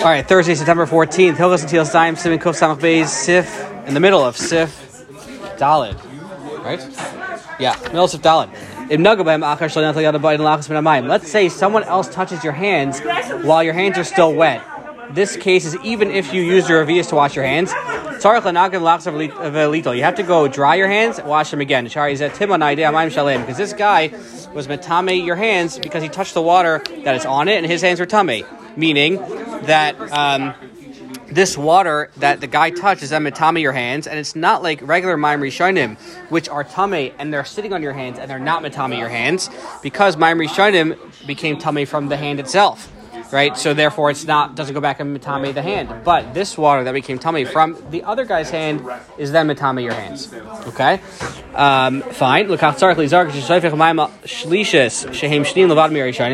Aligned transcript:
All 0.00 0.06
right, 0.06 0.26
Thursday, 0.26 0.54
September 0.54 0.86
14th. 0.86 1.34
Hilchos 1.34 1.60
and 1.60 1.68
Teal 1.68 1.84
Time, 1.84 2.16
Siman 2.16 2.38
Kuf 2.38 2.58
Samach 2.58 3.06
Sif, 3.06 3.70
in 3.86 3.92
the 3.92 4.00
middle 4.00 4.24
of 4.24 4.34
Sif 4.34 5.04
Dalid. 5.58 5.94
Right? 6.64 6.80
Yeah, 7.60 7.76
middle 7.88 8.04
of 8.04 8.10
Sif 8.10 8.22
Dalid. 8.22 8.48
Let's 11.06 11.30
say 11.30 11.50
someone 11.50 11.84
else 11.84 12.08
touches 12.08 12.42
your 12.42 12.54
hands 12.54 13.00
while 13.44 13.62
your 13.62 13.74
hands 13.74 13.98
are 13.98 14.04
still 14.04 14.32
wet. 14.32 14.64
This 15.10 15.36
case 15.36 15.66
is 15.66 15.76
even 15.84 16.10
if 16.10 16.32
you 16.32 16.40
use 16.40 16.66
your 16.66 16.82
revius 16.82 17.10
to 17.10 17.16
wash 17.16 17.36
your 17.36 17.44
hands. 17.44 17.70
You 17.70 18.32
have 20.02 20.14
to 20.14 20.22
go 20.22 20.48
dry 20.48 20.76
your 20.76 20.88
hands, 20.88 21.20
wash 21.22 21.50
them 21.50 21.60
again. 21.60 21.84
Because 21.84 23.56
this 23.58 23.74
guy 23.74 24.06
was 24.54 24.66
metame 24.66 25.26
your 25.26 25.36
hands 25.36 25.78
because 25.78 26.02
he 26.02 26.08
touched 26.08 26.32
the 26.32 26.40
water 26.40 26.82
that 27.04 27.14
is 27.14 27.26
on 27.26 27.48
it, 27.48 27.58
and 27.58 27.66
his 27.66 27.82
hands 27.82 28.00
were 28.00 28.06
tummy. 28.06 28.46
Meaning 28.76 29.18
that 29.62 30.00
um, 30.12 30.54
this 31.30 31.56
water 31.56 32.10
that 32.16 32.40
the 32.40 32.46
guy 32.46 32.70
touched 32.70 33.02
is 33.02 33.12
emetame 33.12 33.60
your 33.60 33.72
hands, 33.72 34.06
and 34.06 34.18
it's 34.18 34.34
not 34.34 34.62
like 34.62 34.80
regular 34.82 35.16
mayim 35.16 35.40
rishonim, 35.40 35.96
which 36.30 36.48
are 36.48 36.64
tame 36.64 37.12
and 37.18 37.32
they're 37.32 37.44
sitting 37.44 37.72
on 37.72 37.82
your 37.82 37.92
hands 37.92 38.18
and 38.18 38.30
they're 38.30 38.38
not 38.38 38.62
metame 38.62 38.98
your 38.98 39.08
hands, 39.08 39.48
because 39.82 40.16
mayim 40.16 40.44
rishonim 40.44 41.26
became 41.26 41.58
tame 41.58 41.86
from 41.86 42.08
the 42.08 42.16
hand 42.16 42.40
itself 42.40 42.90
right? 43.32 43.56
So 43.56 43.74
therefore, 43.74 44.10
it's 44.10 44.24
not 44.24 44.54
doesn't 44.54 44.74
go 44.74 44.80
back 44.80 45.00
and 45.00 45.16
matame 45.16 45.54
the 45.54 45.62
hand. 45.62 46.04
But 46.04 46.34
this 46.34 46.58
water 46.58 46.84
that 46.84 46.92
became 46.92 47.18
tummy 47.18 47.44
from 47.44 47.76
the 47.90 48.02
other 48.04 48.24
guy's 48.24 48.50
hand 48.50 48.86
is 49.18 49.32
then 49.32 49.48
matame 49.48 49.82
your 49.82 49.94
hands. 49.94 50.32
Okay, 50.66 51.00
um, 51.54 52.02
fine. 52.02 52.48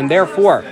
Therefore, 0.08 0.64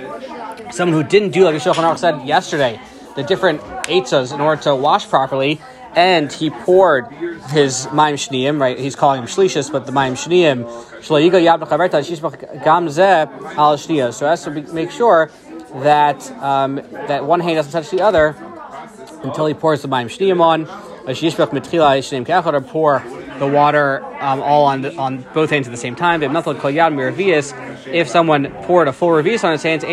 someone 0.75 1.01
who 1.01 1.07
didn't 1.07 1.31
do 1.31 1.45
like 1.45 1.53
the 1.53 1.59
Shulchan 1.59 1.83
Aruch 1.83 1.97
said 1.97 2.27
yesterday, 2.27 2.79
the 3.15 3.23
different 3.23 3.61
eitzas 3.61 4.33
in 4.33 4.41
order 4.41 4.61
to 4.63 4.75
wash 4.75 5.07
properly. 5.07 5.61
And 5.95 6.29
he 6.29 6.49
poured 6.49 7.07
his 7.51 7.85
maim 7.93 8.15
shniyim, 8.15 8.59
right? 8.59 8.77
He's 8.77 8.97
calling 8.97 9.21
him 9.21 9.27
shlishis, 9.27 9.71
but 9.71 9.85
the 9.85 9.93
maim 9.93 10.15
shniyim, 10.15 10.65
so 14.13 14.27
as 14.27 14.43
to 14.43 14.73
make 14.73 14.91
sure 14.91 15.31
that 15.75 16.31
um, 16.43 16.75
that 16.75 17.25
one 17.25 17.39
hand 17.39 17.55
doesn't 17.55 17.71
touch 17.71 17.89
the 17.91 18.01
other 18.01 18.35
until 19.23 19.45
he 19.45 19.53
pours 19.53 19.81
the 19.83 19.87
mayim 19.87 20.07
shniyim 20.07 20.41
on. 20.41 20.67
Or 21.07 22.61
pour 22.61 22.99
the 23.39 23.47
water 23.47 24.03
um, 24.19 24.41
all 24.41 24.65
on 24.65 24.81
the, 24.81 24.95
on 24.95 25.25
both 25.33 25.49
hands 25.49 25.67
at 25.67 25.71
the 25.71 25.77
same 25.77 25.95
time. 25.95 26.21
If 26.23 28.07
someone 28.09 28.51
poured 28.63 28.87
a 28.87 28.93
full 28.93 29.09
revius 29.09 29.43
on 29.43 29.51
his 29.51 29.63
hands, 29.63 29.83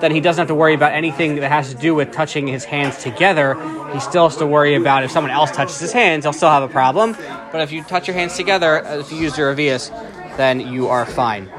then 0.00 0.12
he 0.12 0.20
doesn't 0.20 0.40
have 0.40 0.48
to 0.48 0.54
worry 0.54 0.74
about 0.74 0.92
anything 0.92 1.36
that 1.36 1.48
has 1.48 1.72
to 1.72 1.80
do 1.80 1.94
with 1.94 2.12
touching 2.12 2.46
his 2.46 2.64
hands 2.64 3.02
together. 3.02 3.54
He 3.92 4.00
still 4.00 4.28
has 4.28 4.36
to 4.38 4.46
worry 4.46 4.74
about 4.74 5.04
if 5.04 5.10
someone 5.10 5.30
else 5.30 5.50
touches 5.50 5.78
his 5.78 5.92
hands, 5.92 6.24
he'll 6.24 6.32
still 6.32 6.50
have 6.50 6.62
a 6.62 6.68
problem. 6.68 7.16
But 7.52 7.62
if 7.62 7.72
you 7.72 7.82
touch 7.82 8.06
your 8.06 8.14
hands 8.14 8.36
together, 8.36 8.82
if 8.84 9.10
you 9.12 9.18
use 9.18 9.38
your 9.38 9.54
revius, 9.54 9.90
then 10.36 10.60
you 10.60 10.88
are 10.88 11.06
fine. 11.06 11.50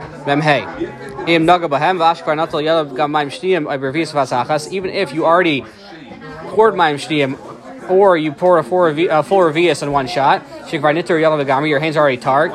Even 4.71 4.89
if 4.89 5.13
you 5.13 5.25
already 5.25 5.65
poured 6.49 6.73
mayim 6.75 6.95
shniyim, 6.95 7.58
or 7.90 8.18
you 8.18 8.32
pour 8.32 8.58
a 8.59 8.64
full, 8.64 8.86
a 8.86 9.23
full 9.23 9.40
revius 9.40 9.84
in 9.84 9.92
one 9.92 10.08
shot, 10.08 10.44
your 10.72 11.80
hands 11.80 11.98
are 11.98 12.00
already 12.00 12.18
tar. 12.18 12.48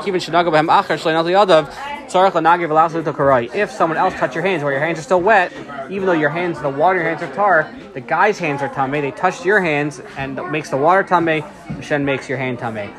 If 3.55 3.71
someone 3.71 3.99
else 3.99 4.15
touched 4.15 4.35
your 4.35 4.45
hands 4.45 4.63
while 4.63 4.73
your 4.73 4.81
hands 4.81 4.99
are 4.99 5.03
still 5.03 5.21
wet, 5.21 5.53
even 5.91 6.07
though 6.07 6.13
your 6.13 6.31
hands, 6.31 6.61
the 6.61 6.69
water 6.69 7.01
your 7.01 7.09
hands 7.09 7.23
are 7.23 7.35
tar, 7.35 7.75
the 7.93 8.01
guy's 8.01 8.39
hands 8.39 8.63
are 8.63 8.69
tame. 8.69 8.93
They 9.03 9.11
touched 9.11 9.45
your 9.45 9.61
hands 9.61 10.01
and 10.17 10.37
makes 10.51 10.71
the 10.71 10.77
water 10.77 11.03
tame. 11.03 11.43
Hashem 11.43 12.05
makes 12.05 12.29
your 12.29 12.39
hand 12.39 12.59
tame. 12.59 12.93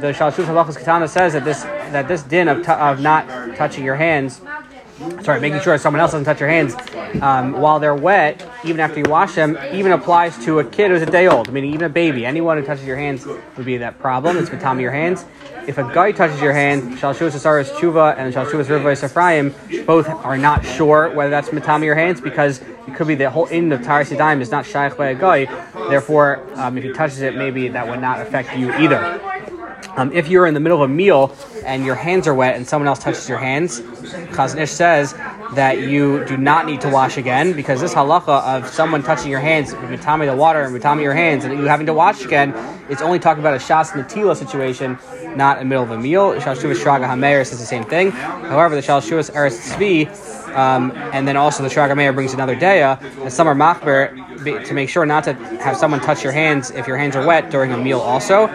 The 0.00 0.12
Shalshus 0.12 0.46
Halachas 0.46 0.76
Katana 0.76 1.06
says 1.06 1.34
that 1.34 1.44
this 1.44 1.62
that 1.62 2.08
this 2.08 2.22
din 2.22 2.48
of, 2.48 2.64
t- 2.64 2.72
of 2.72 3.00
not 3.00 3.56
touching 3.56 3.84
your 3.84 3.94
hands 3.94 4.40
sorry, 5.22 5.40
making 5.40 5.60
sure 5.60 5.76
someone 5.78 6.00
else 6.00 6.12
doesn't 6.12 6.24
touch 6.24 6.40
your 6.40 6.48
hands 6.48 6.74
um, 7.22 7.52
while 7.52 7.78
they're 7.78 7.94
wet, 7.94 8.46
even 8.64 8.80
after 8.80 8.98
you 8.98 9.04
wash 9.08 9.34
them, 9.34 9.58
even 9.72 9.92
applies 9.92 10.36
to 10.44 10.58
a 10.58 10.64
kid 10.64 10.90
who's 10.90 11.02
a 11.02 11.06
day 11.06 11.26
old, 11.26 11.52
meaning 11.52 11.72
even 11.74 11.86
a 11.86 11.88
baby. 11.88 12.24
Anyone 12.26 12.58
who 12.58 12.64
touches 12.64 12.84
your 12.84 12.96
hands 12.96 13.26
would 13.26 13.66
be 13.66 13.76
that 13.78 13.98
problem. 13.98 14.36
It's 14.36 14.50
matami 14.50 14.80
your 14.80 14.92
hands. 14.92 15.24
If 15.66 15.78
a 15.78 15.84
guy 15.94 16.10
touches 16.10 16.40
your 16.40 16.52
hand, 16.52 16.98
Shalshuvas 16.98 17.30
Asaris 17.30 17.70
Chuva 17.76 18.16
and 18.18 18.34
Shalshuvas 18.34 18.66
Rivais 18.66 19.86
both 19.86 20.08
are 20.08 20.36
not 20.36 20.64
sure 20.64 21.14
whether 21.14 21.30
that's 21.30 21.50
matami 21.50 21.84
your 21.84 21.94
hands 21.94 22.20
because 22.20 22.60
it 22.88 22.94
could 22.96 23.06
be 23.06 23.14
the 23.14 23.30
whole 23.30 23.46
end 23.48 23.72
of 23.72 23.80
Taris 23.80 24.14
Yadayim 24.14 24.40
is 24.40 24.50
not 24.50 24.66
shaykh 24.66 24.96
by 24.96 25.08
a 25.08 25.14
guy. 25.14 25.44
Therefore, 25.88 26.42
um, 26.56 26.76
if 26.78 26.84
he 26.84 26.92
touches 26.92 27.20
it, 27.22 27.36
maybe 27.36 27.68
that 27.68 27.86
would 27.86 28.00
not 28.00 28.20
affect 28.20 28.56
you 28.56 28.72
either. 28.74 29.20
Um, 29.96 30.12
if 30.12 30.28
you're 30.28 30.46
in 30.46 30.54
the 30.54 30.60
middle 30.60 30.82
of 30.82 30.90
a 30.90 30.92
meal 30.92 31.34
and 31.64 31.84
your 31.84 31.94
hands 31.94 32.26
are 32.26 32.34
wet 32.34 32.56
and 32.56 32.66
someone 32.66 32.88
else 32.88 32.98
touches 32.98 33.28
your 33.28 33.38
hands, 33.38 33.80
Chazon 33.80 34.60
Ish 34.60 34.70
says 34.70 35.12
that 35.54 35.80
you 35.82 36.24
do 36.24 36.36
not 36.36 36.66
need 36.66 36.80
to 36.80 36.88
wash 36.88 37.18
again 37.18 37.52
because 37.52 37.80
this 37.80 37.92
halacha 37.94 38.42
of 38.42 38.68
someone 38.68 39.02
touching 39.02 39.30
your 39.30 39.40
hands, 39.40 39.74
mitami 39.74 40.26
the 40.26 40.34
water 40.34 40.62
and 40.62 40.74
mitami 40.74 41.02
your 41.02 41.14
hands, 41.14 41.44
and 41.44 41.58
you 41.58 41.64
having 41.64 41.86
to 41.86 41.94
wash 41.94 42.24
again, 42.24 42.54
it's 42.88 43.02
only 43.02 43.18
talking 43.18 43.42
about 43.42 43.54
a 43.54 43.58
shas 43.58 43.90
natila 43.90 44.36
situation, 44.36 44.98
not 45.36 45.58
in 45.58 45.64
the 45.64 45.68
middle 45.68 45.84
of 45.84 45.90
a 45.90 45.98
meal. 45.98 46.32
Shalshuvas 46.34 46.82
Shraga 46.82 47.06
Hameir 47.06 47.46
says 47.46 47.58
the 47.58 47.66
same 47.66 47.84
thing. 47.84 48.10
However, 48.10 48.74
the 48.74 48.80
Shalshuvas 48.80 49.30
Eretz 49.32 49.76
Tzvi, 49.76 50.08
um, 50.54 50.92
and 51.12 51.26
then 51.26 51.36
also 51.36 51.62
the 51.62 51.68
Shraga 51.68 51.96
Meir 51.96 52.12
brings 52.12 52.34
another 52.34 52.56
daya, 52.56 53.00
and 53.22 53.32
some 53.32 53.46
are 53.46 53.54
machber 53.54 54.14
to 54.66 54.74
make 54.74 54.88
sure 54.88 55.06
not 55.06 55.24
to 55.24 55.34
have 55.34 55.76
someone 55.76 56.00
touch 56.00 56.22
your 56.22 56.32
hands 56.32 56.70
if 56.70 56.86
your 56.86 56.96
hands 56.96 57.16
are 57.16 57.26
wet 57.26 57.50
during 57.50 57.72
a 57.72 57.78
meal 57.78 58.00
also. 58.00 58.48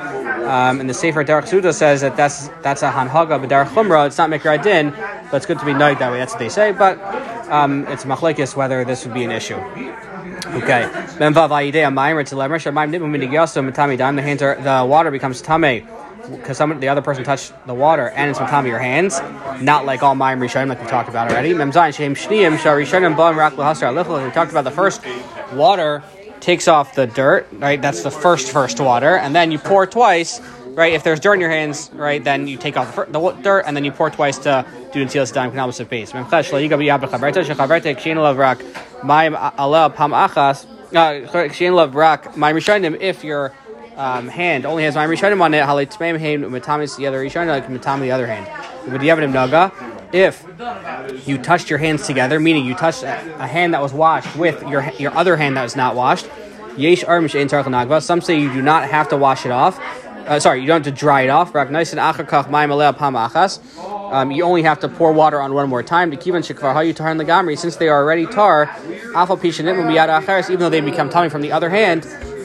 Um, 0.47 0.79
and 0.79 0.89
the 0.89 0.93
Sefer 0.93 1.23
Derech 1.23 1.47
Suda 1.47 1.73
says 1.73 2.01
that 2.01 2.15
that's 2.15 2.47
that's 2.61 2.81
a 2.81 2.89
hanhaga, 2.89 3.39
but 3.39 3.49
Derech 3.49 3.67
Chumra, 3.67 4.07
it's 4.07 4.17
not 4.17 4.29
Mikra 4.29 4.61
Din, 4.63 4.91
but 5.29 5.37
it's 5.37 5.45
good 5.45 5.59
to 5.59 5.65
be 5.65 5.73
night 5.73 5.99
that 5.99 6.11
way. 6.11 6.19
That's 6.19 6.33
what 6.33 6.39
they 6.39 6.49
say. 6.49 6.71
But 6.71 6.99
um, 7.49 7.85
it's 7.87 8.05
machlekes 8.05 8.55
whether 8.55 8.85
this 8.85 9.05
would 9.05 9.13
be 9.13 9.23
an 9.23 9.31
issue. 9.31 9.55
Okay. 9.55 10.89
The 11.17 11.31
hands 14.21 14.39
the 14.39 14.85
water 14.87 15.11
becomes 15.11 15.41
tame 15.41 15.87
because 16.31 16.57
some 16.57 16.79
the 16.79 16.89
other 16.89 17.01
person 17.01 17.23
touched 17.23 17.53
the 17.65 17.73
water 17.73 18.09
and 18.09 18.29
it's 18.29 18.39
from 18.39 18.67
your 18.67 18.79
hands, 18.79 19.19
not 19.61 19.85
like 19.85 20.03
all 20.03 20.15
mayim 20.15 20.39
rishonim 20.39 20.67
like 20.69 20.81
we 20.81 20.87
talked 20.87 21.09
about 21.09 21.31
already. 21.31 21.53
We 21.53 21.59
talked 24.31 24.51
about 24.51 24.63
the 24.63 24.71
first 24.71 25.01
water 25.53 26.03
takes 26.39 26.67
off 26.67 26.95
the 26.95 27.07
dirt, 27.07 27.47
right? 27.53 27.81
That's 27.81 28.03
the 28.03 28.11
first 28.11 28.51
first 28.51 28.79
water, 28.79 29.17
and 29.17 29.35
then 29.35 29.51
you 29.51 29.59
pour 29.59 29.85
twice, 29.85 30.41
right? 30.69 30.93
If 30.93 31.03
there's 31.03 31.19
dirt 31.19 31.35
in 31.35 31.41
your 31.41 31.49
hands, 31.49 31.89
right, 31.93 32.23
then 32.23 32.47
you 32.47 32.57
take 32.57 32.77
off 32.77 32.95
the, 32.95 33.05
the 33.05 33.31
dirt, 33.41 33.63
and 33.65 33.75
then 33.75 33.83
you 33.83 33.91
pour 33.91 34.09
twice 34.09 34.37
to 34.39 34.65
do 34.93 35.05
ntilas 35.05 35.33
dime 35.33 35.51
kanabas 35.51 35.79
of 35.79 35.89
base. 35.89 36.11
If 43.01 43.23
your 43.23 43.53
um, 43.97 44.27
hand 44.27 44.65
only 44.65 44.83
has 44.83 44.95
my 44.95 45.07
rishonim 45.07 45.41
on 45.41 45.53
it, 45.53 45.63
halit 45.63 45.91
matamis 45.97 46.97
the 46.97 47.07
other 47.07 47.23
rishonim, 47.23 47.47
like 47.47 47.67
matami 47.67 48.01
the 48.01 48.11
other 48.11 48.27
hand. 48.27 48.47
But 48.87 49.01
you 49.01 49.09
have 49.09 49.19
it 49.19 49.27
naga 49.27 49.71
if 50.13 50.45
you 51.27 51.37
touched 51.37 51.69
your 51.69 51.79
hands 51.79 52.05
together, 52.07 52.39
meaning 52.39 52.65
you 52.65 52.73
touched 52.75 53.03
a, 53.03 53.43
a, 53.43 53.47
hand 53.47 53.73
that 53.73 53.81
was 53.81 53.93
washed 53.93 54.35
with 54.35 54.61
your 54.67 54.89
your 54.97 55.13
other 55.15 55.35
hand 55.35 55.57
that 55.57 55.63
was 55.63 55.75
not 55.75 55.95
washed, 55.95 56.29
yesh 56.77 57.03
nagva. 57.03 58.01
Some 58.01 58.21
say 58.21 58.39
you 58.39 58.51
do 58.53 58.61
not 58.61 58.89
have 58.89 59.09
to 59.09 59.17
wash 59.17 59.45
it 59.45 59.51
off. 59.51 59.79
Uh, 60.27 60.39
sorry, 60.39 60.59
you 60.59 60.67
don't 60.67 60.83
have 60.85 60.93
to 60.93 60.99
dry 60.99 61.21
it 61.21 61.29
off. 61.29 61.55
Um, 64.07 64.31
you 64.31 64.43
only 64.43 64.63
have 64.63 64.79
to 64.79 64.89
pour 64.89 65.11
water 65.11 65.41
on 65.41 65.53
one 65.53 65.69
more 65.69 65.83
time 65.83 66.11
to 66.11 66.17
kivan 66.17 66.41
shikvar 66.41 66.73
hayu 66.73 66.95
tar 66.95 67.09
and 67.09 67.19
lagamri. 67.19 67.57
Since 67.57 67.75
they 67.77 67.89
are 67.89 68.01
already 68.01 68.25
tar, 68.25 68.67
pishanit 68.67 70.49
even 70.49 70.59
though 70.59 70.69
they 70.69 70.81
become 70.81 71.09
tummy 71.09 71.29
from 71.29 71.41
the 71.41 71.51
other 71.51 71.69
hand, 71.69 72.03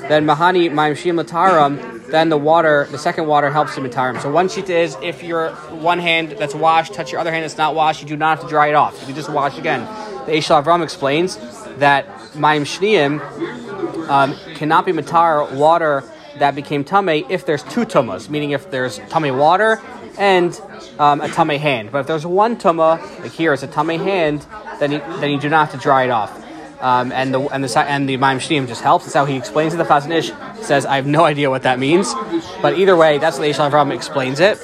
then 0.09 0.27
mahani 0.27 0.71
ma'im 0.71 0.95
shim 0.95 1.23
lataram 1.23 2.02
then 2.13 2.29
the 2.29 2.37
water, 2.37 2.87
the 2.91 2.99
second 2.99 3.27
water 3.27 3.51
helps 3.51 3.75
to 3.75 3.81
mitarim. 3.81 4.21
So 4.21 4.31
one 4.31 4.49
sheet 4.51 4.69
is 4.69 4.97
if 5.03 5.23
your 5.23 5.51
one 5.71 5.99
hand 5.99 6.33
that's 6.33 6.55
washed 6.55 6.93
touch 6.93 7.11
your 7.11 7.21
other 7.21 7.33
hand 7.33 7.43
that's 7.43 7.57
not 7.57 7.75
washed, 7.75 8.03
you 8.03 8.07
do 8.07 8.17
not 8.19 8.39
have 8.39 8.47
to 8.47 8.51
dry 8.51 8.69
it 8.69 8.75
off. 8.75 9.01
You 9.01 9.07
can 9.07 9.15
just 9.15 9.31
wash 9.31 9.59
again. 9.59 9.81
The 10.27 10.33
Eshel 10.33 10.63
Avram 10.63 10.83
explains 10.83 11.37
that 11.79 12.07
mayim 12.35 12.65
shniyim 12.65 14.09
um, 14.11 14.37
cannot 14.55 14.85
be 14.85 14.93
mitar 14.93 15.51
water 15.57 16.05
that 16.39 16.55
became 16.55 16.85
tame 16.85 17.25
if 17.31 17.47
there's 17.47 17.63
two 17.63 17.87
tumas, 17.87 18.29
meaning 18.29 18.51
if 18.51 18.71
there's 18.71 18.99
tame 19.09 19.37
water 19.39 19.81
and 20.19 20.61
um, 20.99 21.23
a 21.23 21.29
tame 21.31 21.59
hand. 21.59 21.91
But 21.93 22.01
if 22.01 22.07
there's 22.09 22.27
one 22.27 22.57
tuma, 22.57 23.01
like 23.21 23.33
here 23.33 23.55
it's 23.55 23.63
a 23.63 23.67
tame 23.67 23.99
hand, 23.99 24.45
then 24.81 24.93
you, 24.93 24.99
then 24.99 25.31
you 25.31 25.41
do 25.41 25.49
not 25.49 25.71
have 25.71 25.81
to 25.81 25.83
dry 25.83 26.05
it 26.05 26.11
off. 26.11 26.42
Um, 26.83 27.13
and 27.13 27.33
the 27.33 27.41
and 27.41 27.63
the 27.63 27.79
and 27.79 28.09
the 28.09 28.17
Maim 28.17 28.39
Shneim 28.39 28.67
just 28.67 28.83
helps. 28.83 29.05
That's 29.05 29.15
how 29.15 29.25
he 29.25 29.37
explains 29.37 29.73
it. 29.73 29.77
The 29.77 29.85
Chazon 29.85 30.11
Ish 30.11 30.33
says, 30.67 30.85
"I 30.85 30.97
have 30.97 31.07
no 31.07 31.25
idea 31.25 31.49
what 31.49 31.63
that 31.63 31.79
means," 31.79 32.13
but 32.61 32.77
either 32.77 32.97
way, 32.97 33.19
that's 33.19 33.39
the 33.39 33.45
Eshel 33.45 33.71
Avram 33.71 33.95
explains 33.95 34.41
it. 34.41 34.59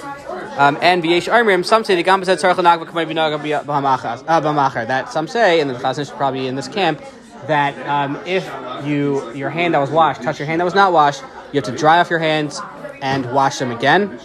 Um, 0.58 0.76
and 0.82 1.00
v'yesh 1.00 1.32
armrim, 1.32 1.64
some 1.64 1.84
say 1.84 1.94
the 1.94 2.02
gamba 2.02 2.26
said 2.26 2.38
tzarech 2.38 2.56
l'nagva 2.56 2.86
k'may 2.86 3.06
b'naga 3.06 3.38
b'machar. 3.64 4.86
That 4.88 5.12
some 5.12 5.28
say, 5.28 5.60
and 5.60 5.70
the 5.70 5.74
chazon 5.74 6.16
probably 6.16 6.48
in 6.48 6.56
this 6.56 6.66
camp, 6.66 7.00
that 7.46 7.78
um, 7.86 8.16
if 8.26 8.44
you 8.84 9.32
your 9.34 9.50
hand 9.50 9.74
that 9.74 9.78
was 9.78 9.90
washed 9.90 10.20
touch 10.20 10.40
your 10.40 10.46
hand 10.46 10.60
that 10.60 10.64
was 10.64 10.74
not 10.74 10.92
washed, 10.92 11.22
you 11.52 11.60
have 11.60 11.64
to 11.64 11.76
dry 11.76 12.00
off 12.00 12.10
your 12.10 12.18
hands 12.18 12.60
and 13.00 13.32
wash 13.32 13.60
them 13.60 13.70
again, 13.70 14.18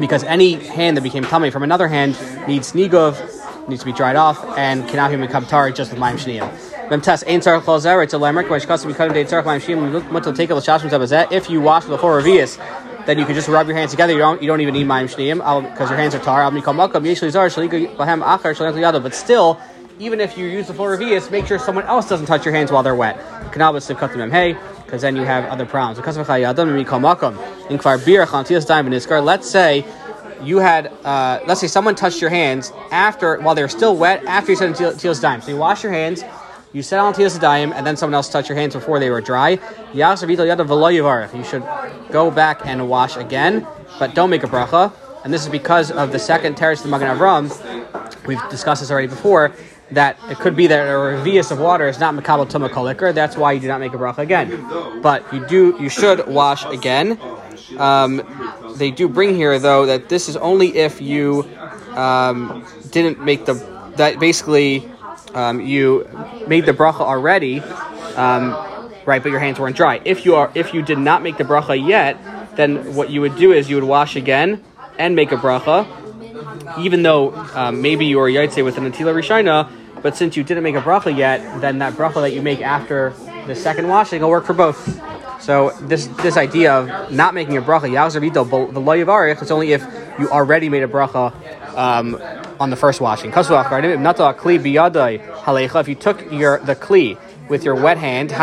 because 0.00 0.24
any 0.24 0.54
hand 0.54 0.96
that 0.96 1.02
became 1.02 1.24
tummy 1.24 1.50
from 1.50 1.62
another 1.62 1.88
hand 1.88 2.16
needs 2.48 2.72
nigov, 2.72 3.20
needs 3.68 3.82
to 3.82 3.86
be 3.86 3.92
dried 3.92 4.16
off, 4.16 4.42
and 4.56 4.88
cannot 4.88 5.12
even 5.12 5.26
become 5.26 5.44
tar 5.44 5.70
just 5.70 5.90
with 5.90 6.00
mayim 6.00 6.14
shniyim. 6.14 6.69
If 6.90 7.06
you 11.50 11.60
wash 11.60 11.84
before 11.84 12.20
revius, 12.20 12.58
then 13.06 13.16
you 13.18 13.24
can 13.24 13.34
just 13.34 13.48
rub 13.48 13.68
your 13.68 13.76
hands 13.76 13.92
together. 13.92 14.12
You 14.12 14.18
don't 14.18 14.42
you 14.42 14.48
don't 14.48 14.60
even 14.60 14.74
need 14.74 14.86
mayim 14.86 15.08
shniyim 15.08 15.70
because 15.70 15.88
your 15.88 15.98
hands 15.98 16.16
are 16.16 16.18
tar. 16.18 16.50
But 19.00 19.14
still, 19.14 19.60
even 20.00 20.20
if 20.20 20.36
you 20.36 20.46
use 20.46 20.66
the 20.66 20.74
full 20.74 20.86
revius, 20.86 21.30
make 21.30 21.46
sure 21.46 21.58
someone 21.60 21.84
else 21.84 22.08
doesn't 22.08 22.26
touch 22.26 22.44
your 22.44 22.54
hands 22.54 22.72
while 22.72 22.82
they're 22.82 22.96
wet. 22.96 23.16
Because 23.52 25.02
then 25.02 25.14
you 25.14 25.22
have 25.22 25.44
other 25.44 25.66
problems. 25.66 25.98
Let's 29.24 29.50
say 29.50 29.84
you 30.42 30.58
had, 30.58 30.86
uh, 31.04 31.40
let's 31.46 31.60
say 31.60 31.66
someone 31.66 31.94
touched 31.94 32.20
your 32.20 32.30
hands 32.30 32.72
after, 32.90 33.38
while 33.40 33.54
they're 33.54 33.68
still 33.68 33.94
wet, 33.96 34.24
after 34.24 34.50
you 34.52 34.56
said 34.56 34.72
Tilas 34.72 35.20
dime. 35.20 35.42
So 35.42 35.50
you 35.50 35.56
wash 35.56 35.82
your 35.82 35.92
hands, 35.92 36.24
you 36.72 36.82
set 36.82 37.00
on 37.00 37.12
Tilas 37.14 37.40
Daim, 37.40 37.72
and 37.72 37.86
then 37.86 37.96
someone 37.96 38.14
else 38.14 38.28
touched 38.28 38.48
your 38.48 38.56
hands 38.56 38.74
before 38.74 38.98
they 38.98 39.10
were 39.10 39.20
dry. 39.20 39.58
You 39.92 41.44
should 41.44 41.64
go 42.10 42.30
back 42.30 42.60
and 42.64 42.88
wash 42.88 43.16
again, 43.16 43.66
but 43.98 44.14
don't 44.14 44.30
make 44.30 44.44
a 44.44 44.46
bracha. 44.46 44.92
And 45.24 45.34
this 45.34 45.42
is 45.42 45.48
because 45.48 45.90
of 45.90 46.12
the 46.12 46.18
second 46.18 46.56
terrace 46.56 46.80
of 46.80 46.90
the 46.90 46.90
Magen 46.90 47.08
Avram. 47.16 48.26
We've 48.26 48.40
discussed 48.50 48.82
this 48.82 48.90
already 48.90 49.08
before 49.08 49.52
that 49.90 50.16
it 50.28 50.38
could 50.38 50.54
be 50.54 50.66
that 50.68 50.86
a 50.86 50.90
revius 50.92 51.50
of 51.50 51.58
water 51.58 51.88
is 51.88 51.98
not 51.98 52.14
makabel 52.14 52.48
tuma 52.48 52.68
kolikr. 52.68 53.12
That's 53.12 53.36
why 53.36 53.52
you 53.52 53.60
do 53.60 53.68
not 53.68 53.80
make 53.80 53.92
a 53.92 53.96
bracha 53.96 54.18
again. 54.18 55.02
But 55.02 55.32
you 55.32 55.44
do, 55.46 55.76
you 55.80 55.88
should 55.88 56.26
wash 56.28 56.64
again. 56.66 57.18
Um, 57.76 58.22
they 58.76 58.90
do 58.90 59.08
bring 59.08 59.34
here 59.34 59.58
though 59.58 59.86
that 59.86 60.08
this 60.08 60.28
is 60.28 60.36
only 60.36 60.76
if 60.76 61.00
you 61.00 61.44
um, 61.94 62.64
didn't 62.90 63.24
make 63.24 63.46
the 63.46 63.54
that 63.96 64.20
basically 64.20 64.88
um, 65.34 65.60
you 65.60 66.08
made 66.46 66.66
the 66.66 66.72
bracha 66.72 67.00
already, 67.00 67.60
um, 68.16 68.52
right? 69.06 69.22
But 69.22 69.30
your 69.30 69.40
hands 69.40 69.58
weren't 69.58 69.76
dry. 69.76 70.00
If 70.04 70.24
you 70.24 70.36
are 70.36 70.50
if 70.54 70.74
you 70.74 70.82
did 70.82 70.98
not 70.98 71.22
make 71.22 71.36
the 71.38 71.44
bracha 71.44 71.76
yet, 71.86 72.56
then 72.56 72.94
what 72.94 73.10
you 73.10 73.20
would 73.20 73.36
do 73.36 73.52
is 73.52 73.70
you 73.70 73.76
would 73.76 73.84
wash 73.84 74.16
again 74.16 74.62
and 74.98 75.16
make 75.16 75.32
a 75.32 75.36
bracha 75.36 75.86
even 76.78 77.02
though 77.02 77.34
um, 77.54 77.82
maybe 77.82 78.06
you 78.06 78.20
are 78.20 78.28
yaitse 78.28 78.64
with 78.64 78.78
an 78.78 78.90
Atila 78.90 79.14
Rishina, 79.14 79.70
but 80.02 80.16
since 80.16 80.36
you 80.36 80.44
didn't 80.44 80.62
make 80.62 80.76
a 80.76 80.80
bracha 80.80 81.16
yet, 81.16 81.60
then 81.60 81.78
that 81.78 81.94
bracha 81.94 82.14
that 82.22 82.32
you 82.32 82.42
make 82.42 82.60
after 82.60 83.12
the 83.46 83.54
second 83.54 83.88
washing 83.88 84.22
will 84.22 84.30
work 84.30 84.44
for 84.44 84.54
both. 84.54 85.00
So 85.40 85.70
this 85.82 86.06
this 86.18 86.36
idea 86.36 86.72
of 86.72 87.12
not 87.12 87.34
making 87.34 87.56
a 87.56 87.62
bracha, 87.62 87.90
the 88.72 88.80
loy 88.80 89.02
of 89.02 89.42
it's 89.42 89.50
only 89.50 89.72
if 89.72 89.82
you 90.18 90.30
already 90.30 90.68
made 90.68 90.82
a 90.82 90.88
bracha 90.88 91.32
um, 91.76 92.20
on 92.60 92.70
the 92.70 92.76
first 92.76 93.00
washing. 93.00 93.32
If 93.34 93.48
you 95.88 95.94
took 95.94 96.30
your 96.30 96.58
the 96.60 96.76
kli 96.76 97.18
with 97.48 97.64
your 97.64 97.74
wet 97.74 97.98
hand, 97.98 98.30
so 98.30 98.36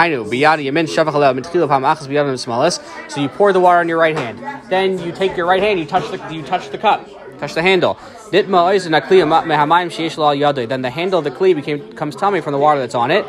you 3.21 3.29
pour 3.29 3.53
the 3.53 3.59
water 3.59 3.79
on 3.79 3.87
your 3.87 3.99
right 3.99 4.17
hand. 4.17 4.69
Then 4.69 4.99
you 4.99 5.13
take 5.13 5.37
your 5.37 5.45
right 5.45 5.63
hand, 5.63 5.79
you 5.79 5.85
touch 5.85 6.11
the 6.11 6.17
you 6.33 6.41
touch 6.41 6.69
the 6.71 6.77
cup 6.77 7.07
touch 7.37 7.53
the 7.53 7.61
handle. 7.61 7.97
Then 8.31 8.51
the 8.51 8.59
handle 10.93 11.19
of 11.19 11.23
the 11.23 11.31
kli 11.31 11.55
became 11.55 11.93
comes 11.93 12.15
tummy 12.15 12.41
from 12.41 12.53
the 12.53 12.59
water 12.59 12.79
that's 12.79 12.95
on 12.95 13.11
it, 13.11 13.25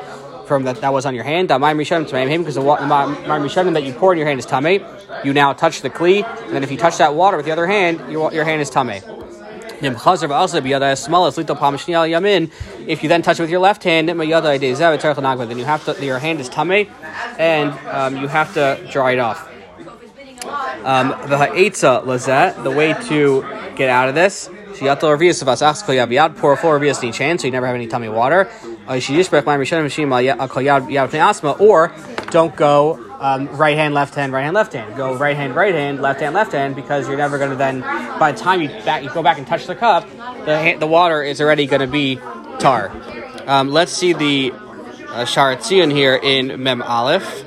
from 0.46 0.64
that 0.64 0.80
that 0.80 0.92
was 0.92 1.06
on 1.06 1.14
your 1.14 1.24
hand. 1.24 1.48
Because 1.48 2.54
the 2.54 2.62
water 2.62 2.86
that 2.86 3.82
you 3.84 3.92
pour 3.92 4.12
in 4.12 4.18
your 4.18 4.26
hand 4.26 4.38
is 4.40 4.46
tummy. 4.46 4.80
You 5.24 5.32
now 5.32 5.52
touch 5.52 5.82
the 5.82 5.90
kli, 5.90 6.24
and 6.46 6.54
then 6.54 6.62
if 6.64 6.70
you 6.70 6.78
touch 6.78 6.98
that 6.98 7.14
water 7.14 7.36
with 7.36 7.46
the 7.46 7.52
other 7.52 7.66
hand, 7.66 8.10
your, 8.10 8.32
your 8.32 8.44
hand 8.44 8.62
is 8.62 8.70
tummy. 8.70 9.00
If 12.86 13.02
you 13.02 13.08
then 13.08 13.22
touch 13.22 13.38
it 13.38 13.42
with 13.42 13.50
your 13.50 13.60
left 13.60 13.84
hand, 13.84 14.08
then 14.08 14.18
you 14.20 14.34
have 15.64 15.84
to 15.84 16.04
your 16.04 16.18
hand 16.18 16.40
is 16.40 16.48
tummy, 16.48 16.88
and 17.38 17.72
um, 17.88 18.16
you 18.16 18.28
have 18.28 18.54
to 18.54 18.88
dry 18.90 19.12
it 19.12 19.18
off. 19.18 19.48
Um, 20.84 21.14
the 22.62 22.70
way 22.70 22.94
to 23.08 23.44
get 23.76 23.88
out 23.90 24.08
of 24.08 24.14
this. 24.14 24.48
Pour 26.36 26.56
four 26.56 26.78
revius 26.78 27.02
in 27.02 27.08
each 27.08 27.18
hand, 27.18 27.40
so 27.40 27.46
you 27.46 27.52
never 27.52 27.66
have 27.66 27.74
any 27.74 27.88
tummy 27.88 28.08
water. 28.08 28.48
Or 31.58 31.92
don't 32.30 32.54
go 32.56 33.04
um, 33.20 33.48
right 33.56 33.76
hand, 33.76 33.94
left 33.94 34.14
hand, 34.14 34.32
right 34.32 34.42
hand, 34.42 34.54
left 34.54 34.72
hand. 34.72 34.96
Go 34.96 35.16
right 35.16 35.36
hand, 35.36 35.54
right 35.54 35.74
hand, 35.74 36.00
left 36.00 36.20
hand, 36.20 36.34
left 36.34 36.52
hand, 36.52 36.76
because 36.76 37.08
you're 37.08 37.16
never 37.16 37.38
going 37.38 37.50
to 37.50 37.56
then. 37.56 37.80
By 37.80 38.32
the 38.32 38.38
time 38.38 38.62
you 38.62 38.68
back, 38.68 39.02
you 39.02 39.10
go 39.10 39.22
back 39.22 39.38
and 39.38 39.46
touch 39.46 39.66
the 39.66 39.74
cup, 39.74 40.08
the 40.44 40.76
the 40.78 40.86
water 40.86 41.22
is 41.22 41.40
already 41.40 41.66
going 41.66 41.80
to 41.80 41.86
be 41.86 42.16
tar. 42.58 42.92
Um, 43.46 43.70
let's 43.70 43.92
see 43.92 44.12
the 44.12 44.52
uh, 44.52 45.24
Sharatzion 45.24 45.90
here 45.90 46.14
in 46.14 46.62
Mem 46.62 46.82
Aleph. 46.82 47.44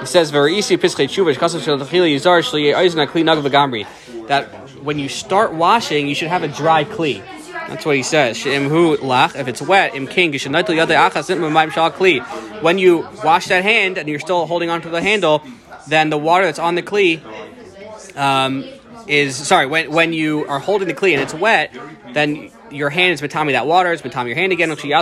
It 0.00 0.06
says, 0.06 0.30
that 4.28 4.44
when 4.82 4.98
you 4.98 5.08
start 5.08 5.52
washing, 5.54 6.06
you 6.06 6.14
should 6.14 6.28
have 6.28 6.42
a 6.42 6.48
dry 6.48 6.84
kli. 6.84 7.22
That's 7.68 7.84
what 7.84 7.96
he 7.96 8.02
says. 8.02 8.44
If 8.46 9.48
it's 9.48 9.62
wet, 9.62 9.94
when 12.62 12.78
you 12.78 13.08
wash 13.22 13.46
that 13.48 13.62
hand 13.62 13.98
and 13.98 14.08
you're 14.08 14.18
still 14.20 14.46
holding 14.46 14.70
onto 14.70 14.90
the 14.90 15.02
handle, 15.02 15.42
then 15.86 16.10
the 16.10 16.18
water 16.18 16.44
that's 16.46 16.58
on 16.58 16.74
the 16.74 16.82
kli 16.82 17.20
um, 18.16 18.64
is 19.08 19.36
sorry. 19.36 19.66
When 19.66 19.90
when 19.90 20.12
you 20.12 20.46
are 20.46 20.58
holding 20.58 20.88
the 20.88 20.94
kli 20.94 21.12
and 21.12 21.22
it's 21.22 21.34
wet, 21.34 21.74
then 22.12 22.50
your 22.70 22.90
hand 22.90 23.14
is 23.14 23.22
matami 23.22 23.52
that 23.52 23.66
water. 23.66 23.92
It's 23.92 24.02
matami 24.02 24.26
your 24.26 24.36
hand 24.36 24.52
again. 24.52 24.70
And 24.70 24.78
you're 24.78 24.98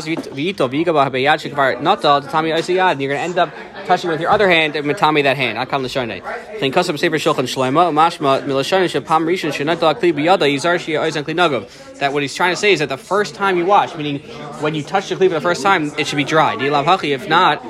going 3.08 3.18
to 3.18 3.24
end 3.24 3.38
up 3.38 3.52
touching 3.86 4.10
with 4.10 4.20
your 4.20 4.30
other 4.30 4.48
hand 4.48 4.76
and 4.76 4.86
matami 4.86 5.24
that 5.24 5.36
hand. 5.36 5.58
Akam 5.58 5.82
l'shonei. 5.82 6.22
Then 6.60 6.72
kasam 6.72 6.98
sefer 6.98 7.16
shulchan 7.16 7.46
shloima 7.46 7.92
mashma 7.92 8.42
milashon 8.42 8.84
shepam 8.84 9.24
rishon 9.24 9.52
shenat 9.52 9.78
kli 9.78 10.12
biyada 10.12 10.46
yizar 10.46 10.78
shia 10.78 11.00
oizen 11.00 11.24
kli 11.24 11.34
nagov. 11.34 11.98
That 11.98 12.12
what 12.12 12.22
he's 12.22 12.34
trying 12.34 12.52
to 12.52 12.56
say 12.56 12.72
is 12.72 12.78
that 12.78 12.88
the 12.88 12.96
first 12.96 13.34
time 13.34 13.56
you 13.56 13.66
wash, 13.66 13.96
meaning 13.96 14.20
when 14.60 14.74
you 14.74 14.82
touch 14.82 15.08
the 15.08 15.16
kli 15.16 15.28
for 15.28 15.34
the 15.34 15.40
first 15.40 15.62
time, 15.62 15.92
it 15.98 16.06
should 16.06 16.16
be 16.16 16.24
dry. 16.24 16.56
If 16.56 17.28
not, 17.28 17.64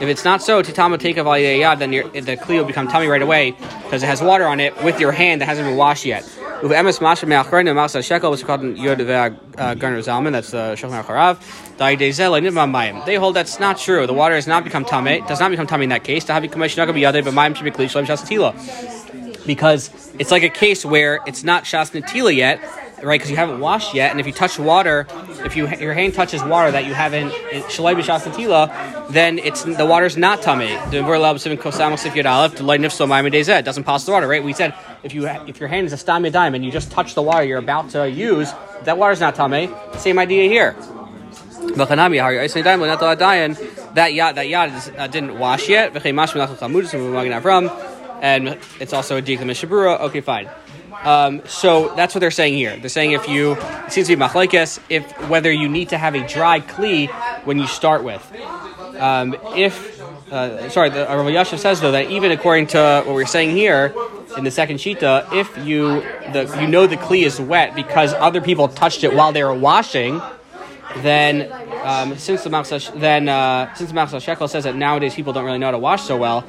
if 0.00 0.08
it's 0.08 0.24
not 0.24 0.42
so, 0.42 0.62
titama 0.62 0.98
take 0.98 1.16
yad, 1.16 1.78
then 1.78 1.90
the 1.90 2.36
kli 2.36 2.58
will 2.58 2.64
become 2.64 2.88
tummy 2.88 3.06
right 3.06 3.22
away 3.22 3.52
because 3.84 4.02
it 4.02 4.06
has 4.06 4.22
water 4.22 4.46
on 4.46 4.58
it 4.58 4.74
with 4.82 4.98
your 4.98 5.12
hand 5.12 5.40
that 5.40 5.46
hasn't 5.46 5.68
been 5.68 5.76
washed 5.76 6.06
yet. 6.06 6.24
Uv 6.62 6.70
emes 6.70 7.00
masha 7.00 7.26
me'achreinu 7.26 7.74
masa 7.74 8.02
shekel, 8.02 8.30
which 8.30 8.40
is 8.40 8.46
called 8.46 8.62
yod 8.76 9.00
uh, 9.00 9.30
garner 9.74 9.98
zalman. 10.00 10.32
That's 10.32 10.50
the 10.50 10.74
shulchan 10.76 11.02
harav. 11.04 11.38
They 13.06 13.14
hold 13.16 13.36
that's 13.36 13.58
not 13.58 13.78
true. 13.78 14.06
The 14.06 14.12
water 14.12 14.34
has 14.34 14.46
not 14.46 14.64
become 14.64 14.84
tummy. 14.84 15.22
Does 15.26 15.40
not 15.40 15.50
become 15.50 15.66
tummy 15.66 15.84
in 15.84 15.90
that 15.90 16.04
case. 16.04 16.24
Because 19.46 20.12
it's 20.18 20.30
like 20.30 20.42
a 20.42 20.50
case 20.50 20.84
where 20.84 21.20
it's 21.26 21.44
not 21.44 21.64
shas 21.64 22.36
yet, 22.36 22.60
right? 23.02 23.18
Because 23.18 23.30
you 23.30 23.36
haven't 23.36 23.60
washed 23.60 23.94
yet, 23.94 24.10
and 24.10 24.20
if 24.20 24.26
you 24.26 24.32
touch 24.32 24.58
water, 24.58 25.06
if 25.44 25.56
you 25.56 25.68
your 25.68 25.94
hand 25.94 26.14
touches 26.14 26.42
water 26.42 26.70
that 26.70 26.86
you 26.86 26.94
haven't 26.94 27.30
shalai 27.68 27.94
b'shas 27.94 28.20
natila, 28.20 29.10
then 29.10 29.38
it's 29.38 29.62
the 29.64 29.86
water's 29.86 30.16
not 30.16 30.42
tummy. 30.42 30.76
We're 30.92 31.14
allowed 31.14 31.38
to 31.38 31.56
kosamos 31.56 32.06
if 32.06 32.14
you're 32.14 32.24
light 32.24 32.80
nifso 32.80 33.08
maimed 33.08 33.34
It 33.34 33.64
doesn't 33.64 33.84
pass 33.84 34.04
the 34.04 34.12
water, 34.12 34.28
right? 34.28 34.42
We 34.42 34.52
said 34.52 34.74
if 35.02 35.14
you 35.14 35.26
if 35.26 35.60
your 35.60 35.68
hand 35.68 35.86
is 35.86 35.92
a 35.92 35.96
stam 35.96 36.22
dime 36.30 36.54
and 36.54 36.64
you 36.64 36.70
just 36.70 36.90
touch 36.90 37.14
the 37.14 37.22
water 37.22 37.44
you're 37.44 37.58
about 37.58 37.90
to 37.90 38.08
use, 38.08 38.52
that 38.84 38.98
water's 38.98 39.20
not 39.20 39.34
tummy. 39.34 39.70
Same 39.98 40.18
idea 40.18 40.48
here. 40.48 40.74
That 43.94 44.12
yad 44.12 44.34
that 44.34 44.46
yad 44.46 44.98
uh, 44.98 45.06
didn't 45.08 45.38
wash 45.38 45.68
yet. 45.68 45.94
And 48.22 48.58
it's 48.78 48.92
also 48.92 49.16
a 49.16 49.22
shabura. 49.22 50.00
Okay, 50.00 50.20
fine. 50.20 50.48
Um, 51.02 51.42
so 51.46 51.94
that's 51.94 52.14
what 52.14 52.20
they're 52.20 52.30
saying 52.30 52.54
here. 52.54 52.76
They're 52.76 52.90
saying 52.90 53.12
if 53.12 53.28
you 53.28 53.52
it 53.52 53.92
seems 53.92 54.08
to 54.08 54.16
be 54.16 54.22
machlekes 54.22 54.78
if 54.88 55.04
whether 55.28 55.50
you 55.50 55.68
need 55.68 55.90
to 55.90 55.98
have 55.98 56.14
a 56.14 56.26
dry 56.26 56.60
kli 56.60 57.08
when 57.44 57.58
you 57.58 57.66
start 57.66 58.04
with. 58.04 58.22
Um, 58.96 59.34
if 59.56 60.00
uh, 60.30 60.68
sorry, 60.68 60.90
the 60.90 61.06
Rav 61.06 61.26
Yashav 61.26 61.58
says 61.58 61.80
though 61.80 61.92
that 61.92 62.10
even 62.10 62.32
according 62.32 62.68
to 62.68 63.02
what 63.04 63.14
we're 63.14 63.26
saying 63.26 63.56
here 63.56 63.94
in 64.36 64.44
the 64.44 64.50
second 64.50 64.76
shita, 64.76 65.32
if 65.32 65.56
you 65.66 66.02
the 66.32 66.58
you 66.60 66.68
know 66.68 66.86
the 66.86 66.96
kli 66.96 67.24
is 67.24 67.40
wet 67.40 67.74
because 67.74 68.12
other 68.14 68.40
people 68.40 68.68
touched 68.68 69.02
it 69.02 69.14
while 69.14 69.32
they 69.32 69.42
were 69.42 69.54
washing, 69.54 70.20
then 70.98 71.50
um, 71.82 72.16
since 72.18 72.44
the 72.44 72.50
Machzah, 72.50 72.98
then 73.00 73.28
uh, 73.28 73.72
since 73.74 73.90
the 73.90 73.96
Machzah 73.96 74.20
Shekel 74.20 74.48
says 74.48 74.64
that 74.64 74.76
nowadays 74.76 75.14
people 75.14 75.32
don't 75.32 75.44
really 75.44 75.58
know 75.58 75.66
how 75.66 75.72
to 75.72 75.78
wash 75.78 76.02
so 76.02 76.16
well, 76.16 76.44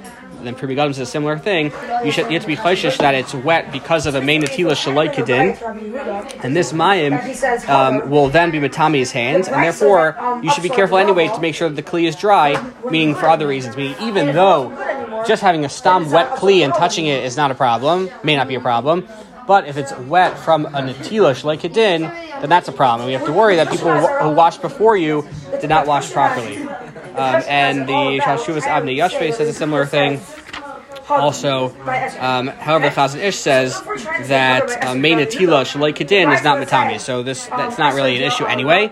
then 0.48 0.56
Pri 0.56 0.68
Megadim 0.68 0.92
is 0.92 1.00
a 1.00 1.06
similar 1.06 1.38
thing. 1.38 1.72
You 2.04 2.12
should 2.12 2.28
you 2.28 2.34
have 2.34 2.42
to 2.44 2.48
be 2.48 2.56
chayshish 2.56 2.98
that 2.98 3.16
it's 3.16 3.34
wet 3.34 3.72
because 3.72 4.06
of 4.06 4.16
a 4.16 4.22
main 4.22 4.42
natila 4.42 4.74
shalai 4.74 5.14
kedin, 5.14 6.44
and 6.44 6.56
this 6.56 6.74
mayim 6.74 7.70
um, 7.70 8.10
will 8.10 8.30
then 8.30 8.52
be 8.52 8.60
matami's 8.60 9.12
hands, 9.12 9.48
and 9.48 9.64
therefore 9.64 10.18
you 10.44 10.52
should 10.52 10.64
be 10.64 10.70
careful 10.70 10.98
anyway 10.98 11.28
to 11.28 11.40
make 11.40 11.56
sure 11.56 11.70
that 11.70 11.76
the 11.76 11.84
kli 11.84 12.04
is 12.08 12.16
dry. 12.16 12.50
Meaning 12.90 13.16
for 13.16 13.28
other 13.28 13.48
reasons, 13.48 13.76
meaning 13.78 13.96
even 14.02 14.36
though 14.36 14.70
just 15.28 15.42
having 15.42 15.66
a 15.66 15.70
stam 15.70 16.10
wet 16.12 16.32
kli 16.32 16.64
and 16.64 16.74
touching 16.74 17.06
it 17.06 17.24
is 17.24 17.38
not 17.38 17.52
a 17.52 17.56
problem, 17.56 18.10
may 18.24 18.36
not 18.36 18.48
be 18.48 18.56
a 18.56 18.60
problem. 18.62 19.08
But 19.48 19.68
if 19.68 19.76
it's 19.76 19.92
wet 19.98 20.38
from 20.38 20.66
a 20.66 20.82
natila 20.82 21.44
like 21.44 21.62
then 21.74 22.02
that's 22.44 22.68
a 22.68 22.72
problem. 22.72 23.02
And 23.02 23.08
we 23.08 23.14
have 23.14 23.26
to 23.26 23.34
worry 23.34 23.56
that 23.58 23.70
people 23.70 23.92
who 23.92 24.30
washed 24.32 24.62
before 24.62 24.98
you 24.98 25.28
did 25.60 25.70
not 25.70 25.88
wash 25.88 26.12
properly. 26.12 26.58
Um, 27.22 27.44
and 27.48 27.88
the 27.88 28.20
Shalshuvas 28.24 28.64
Avnei 28.64 28.98
Yashfe 28.98 29.34
says 29.34 29.48
a 29.48 29.54
similar 29.54 29.86
thing. 29.86 30.20
Also, 31.08 31.70
um, 32.20 32.48
however, 32.48 32.90
the 32.90 32.96
Chazon 32.96 33.20
Ish 33.20 33.36
says 33.36 33.82
that 34.28 34.86
uh, 34.86 34.96
main 34.96 35.18
shalai 35.18 35.94
kedin 35.94 36.34
is 36.34 36.44
not 36.44 36.58
matami, 36.58 37.00
so 37.00 37.22
this 37.22 37.46
that's 37.48 37.78
not 37.78 37.94
really 37.96 38.16
an 38.16 38.24
issue 38.24 38.46
anyway. 38.46 38.92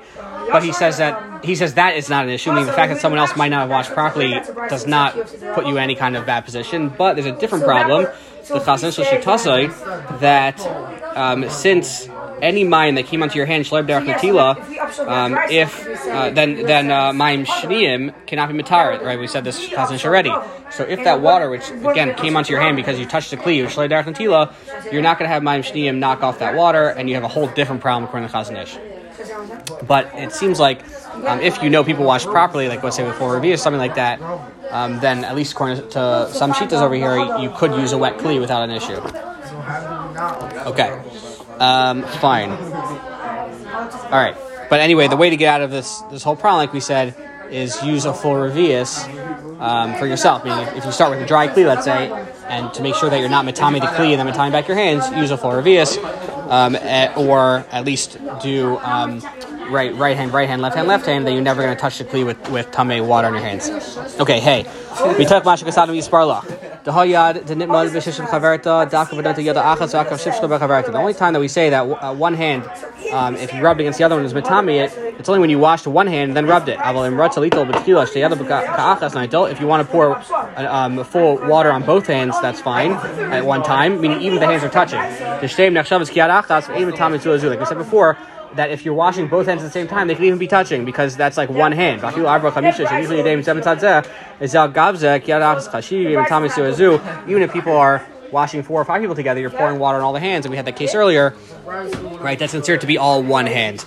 But 0.52 0.64
he 0.64 0.74
says 0.74 0.98
that 0.98 1.44
he 1.46 1.56
says 1.56 1.76
that 1.76 1.96
is 1.96 2.10
not 2.10 2.26
an 2.26 2.32
issue. 2.32 2.52
Meaning 2.52 2.66
the 2.66 2.74
fact 2.74 2.92
that 2.92 3.02
someone 3.02 3.20
else 3.20 3.36
might 3.36 3.50
not 3.50 3.62
have 3.62 3.70
watched 3.70 3.92
properly 3.92 4.32
does 4.68 4.86
not 4.86 5.14
put 5.54 5.66
you 5.66 5.78
in 5.78 5.84
any 5.84 5.96
kind 5.96 6.18
of 6.18 6.26
bad 6.26 6.44
position. 6.46 6.90
But 6.90 7.14
there's 7.14 7.26
a 7.26 7.40
different 7.40 7.64
problem. 7.64 8.08
The 8.48 8.60
Chazon 8.60 8.92
Shal 8.94 10.18
that 10.20 10.60
um, 11.16 11.50
since 11.50 12.10
any 12.42 12.64
mine 12.64 12.96
that 12.96 13.06
came 13.06 13.24
onto 13.24 13.38
your 13.38 13.46
hand 13.46 13.66
shleb 13.66 13.88
derech 13.88 14.06
natila, 14.06 15.08
um, 15.08 15.38
if 15.50 15.88
uh, 16.08 16.30
then 16.32 16.66
then 16.66 16.92
uh, 16.92 17.12
mayim 17.12 17.46
shniim 17.46 18.14
cannot 18.26 18.52
be 18.52 18.62
matarit, 18.62 19.02
right? 19.04 19.20
We 19.20 19.28
said 19.28 19.44
this 19.44 19.68
chazon 19.70 20.04
already. 20.06 20.32
So 20.72 20.84
if 20.84 21.04
that 21.04 21.22
water, 21.22 21.50
which 21.50 21.70
again 21.72 22.16
came 22.16 22.38
onto 22.38 22.52
your 22.52 22.62
hand 22.62 22.76
because 22.76 23.00
you 23.00 23.06
touched 23.06 23.32
the 23.32 23.38
kli, 23.38 23.66
shleb 23.66 23.90
derech 23.90 24.06
natila, 24.06 24.54
you're 24.92 25.02
not 25.02 25.18
going 25.18 25.28
to 25.28 25.34
have 25.34 25.44
mayim 25.44 25.64
shniim 25.64 25.98
knock 25.98 26.24
off 26.24 26.40
that 26.40 26.56
water, 26.56 26.90
and 26.90 27.10
you 27.10 27.16
have 27.16 27.24
a 27.24 27.28
whole 27.30 27.48
different 27.48 27.82
problem 27.82 28.06
according 28.06 28.30
to 28.30 28.34
chazon 28.36 28.62
ish. 28.62 28.78
But 29.86 30.12
it 30.16 30.32
seems 30.32 30.60
like 30.60 30.82
um, 31.26 31.42
if 31.42 31.62
you 31.62 31.70
know 31.70 31.84
people 31.84 32.06
wash 32.06 32.26
properly, 32.26 32.68
like 32.68 32.84
let's 32.84 32.96
say 32.96 33.04
before 33.04 33.36
review, 33.36 33.54
or 33.54 33.58
something 33.58 33.80
like 33.80 33.96
that, 33.96 34.22
um, 34.72 35.00
then 35.00 35.24
at 35.24 35.36
least 35.36 35.54
according 35.54 35.90
to 35.90 36.30
some 36.32 36.54
shitas 36.54 36.82
over 36.82 36.96
here, 36.96 37.18
you 37.40 37.50
could 37.58 37.72
use 37.72 37.92
a 37.92 37.98
wet 37.98 38.18
kli 38.18 38.40
without 38.40 38.64
an 38.64 38.72
issue. 38.72 39.00
Okay. 40.66 41.29
Um, 41.60 42.04
fine. 42.04 42.52
All 42.52 44.12
right. 44.12 44.36
But 44.70 44.80
anyway, 44.80 45.08
the 45.08 45.18
way 45.18 45.30
to 45.30 45.38
get 45.38 45.54
out 45.54 45.62
of 45.62 45.72
this 45.72 46.02
this 46.12 46.24
whole 46.24 46.36
problem, 46.36 46.60
like 46.60 46.74
we 46.74 46.80
said, 46.80 47.16
is 47.50 47.82
use 47.84 48.06
a 48.06 48.14
full 48.14 48.34
revius 48.34 49.08
um, 49.60 49.96
for 49.96 50.06
yourself. 50.06 50.46
Meaning, 50.46 50.68
if 50.78 50.86
you 50.86 50.92
start 50.92 51.12
with 51.12 51.22
a 51.22 51.26
dry 51.26 51.48
kli, 51.48 51.66
let's 51.66 51.86
say, 51.86 52.12
and 52.48 52.72
to 52.74 52.84
make 52.84 52.96
sure 52.96 53.10
that 53.10 53.20
you're 53.20 53.30
not 53.30 53.46
matami 53.46 53.80
the 53.80 53.88
kli 53.88 54.16
and 54.16 54.20
then 54.20 54.34
matami 54.34 54.52
back 54.52 54.68
your 54.68 54.78
hands, 54.78 55.10
use 55.18 55.32
a 55.32 55.38
full 55.38 55.52
revius, 55.52 55.98
um, 56.50 56.76
at, 56.76 57.18
or 57.18 57.66
at 57.72 57.84
least 57.84 58.18
do 58.42 58.78
um, 58.80 59.22
right 59.72 59.94
right 59.96 60.16
hand, 60.16 60.34
right 60.34 60.48
hand, 60.48 60.62
left 60.62 60.76
hand, 60.76 60.88
left 60.88 61.06
hand. 61.06 61.26
Then 61.26 61.34
you're 61.34 61.44
never 61.44 61.64
going 61.64 61.76
to 61.76 61.82
touch 61.82 61.98
the 61.98 62.04
kli 62.06 62.26
with 62.26 62.50
with 62.50 62.72
tame 62.72 63.08
water 63.08 63.28
on 63.28 63.34
your 63.34 63.44
hands. 63.44 63.70
Okay, 64.20 64.40
hey, 64.40 64.64
we 65.18 65.26
took 65.26 65.44
mashakasadam 65.44 65.98
yisparlach. 65.98 66.46
The 66.84 66.92
only 70.98 71.14
time 71.14 71.34
that 71.34 71.40
we 71.40 71.48
say 71.48 71.70
that 71.70 71.82
uh, 71.82 72.14
one 72.14 72.34
hand, 72.34 72.70
um, 73.12 73.36
if 73.36 73.54
you 73.54 73.62
rubbed 73.62 73.82
against 73.82 73.98
the 73.98 74.06
other 74.06 74.16
one, 74.16 74.26
is 74.26 74.34
matami 74.34 74.84
it, 74.84 75.20
it's 75.20 75.28
only 75.28 75.40
when 75.40 75.50
you 75.50 75.60
washed 75.60 75.88
one 75.88 76.08
hand 76.08 76.30
and 76.30 76.38
then 76.38 76.46
rubbed 76.46 76.70
it. 76.70 76.80
If 76.80 76.86
you 79.60 79.68
want 79.68 79.86
to 79.86 79.92
pour 79.92 80.16
um, 80.58 81.04
full 81.04 81.36
water 81.48 81.72
on 81.72 81.84
both 81.84 82.08
hands, 82.08 82.40
that's 82.42 82.62
fine 82.62 82.94
at 82.94 83.46
one 83.46 83.64
time, 83.64 84.00
meaning 84.00 84.22
even 84.22 84.40
the 84.40 84.46
hands 84.46 84.64
are 84.64 84.70
touching. 84.70 85.00
Like 85.00 85.42
we 87.60 87.66
said 87.66 87.78
before, 87.78 88.18
that 88.56 88.72
if 88.72 88.86
you're 88.86 88.94
washing 88.94 89.28
both 89.28 89.48
hands 89.48 89.62
at 89.62 89.66
the 89.66 89.72
same 89.72 89.88
time, 89.88 90.08
they 90.08 90.16
can 90.16 90.26
even 90.26 90.40
be 90.40 90.48
touching 90.48 90.86
because 90.86 91.16
that's 91.16 91.38
like 91.38 91.50
one 91.50 91.72
hand. 91.72 92.04
Even 92.04 92.26
if 97.42 97.54
people 97.54 97.74
are 97.74 98.06
washing 98.32 98.64
four 98.64 98.82
or 98.82 98.86
five 98.86 99.02
people 99.02 99.16
together, 99.16 99.40
you're 99.40 99.50
pouring 99.50 99.80
water 99.80 99.98
on 99.98 100.04
all 100.04 100.14
the 100.14 100.20
hands, 100.20 100.46
and 100.46 100.52
we 100.52 100.58
had 100.58 100.66
that 100.66 100.76
case 100.76 100.94
earlier, 100.96 101.36
right? 101.66 102.38
That's 102.38 102.52
considered 102.52 102.82
to 102.82 102.88
be 102.88 102.98
all 102.98 103.24
one 103.24 103.46
hand. 103.46 103.86